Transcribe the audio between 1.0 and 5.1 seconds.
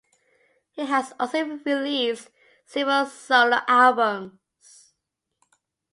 also released several solo albums.